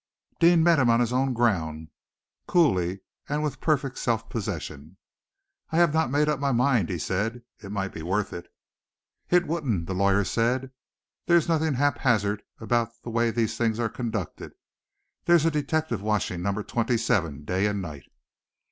[0.39, 1.89] Deane met him on his own ground,
[2.47, 4.97] coolly, and with perfect self possession.
[5.69, 7.43] "I have not made up my mind," he said.
[7.59, 8.51] "It might be worth it."
[9.29, 10.71] "It wouldn't," the lawyer said.
[11.27, 14.53] "There's nothing haphazard about the way these things are conducted.
[15.25, 18.07] There's a detective watching Number 27, day and night."